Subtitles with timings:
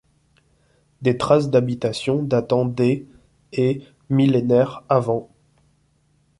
[1.03, 3.07] Des traces d'habitations datant des
[3.53, 5.27] et millénaires av.